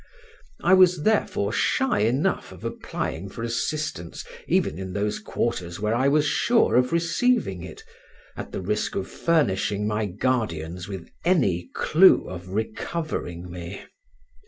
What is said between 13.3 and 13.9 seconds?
me.